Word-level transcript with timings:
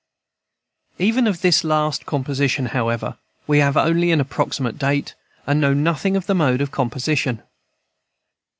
Even 0.97 1.27
of 1.27 1.41
this 1.41 1.63
last 1.63 2.07
composition, 2.07 2.65
however, 2.65 3.19
we 3.45 3.59
have 3.59 3.77
only 3.77 4.11
the 4.11 4.19
approximate 4.19 4.79
date 4.79 5.13
and 5.45 5.61
know 5.61 5.75
nothing 5.75 6.15
of 6.17 6.25
the 6.25 6.33
mode 6.33 6.59
of 6.59 6.71
composition. 6.71 7.43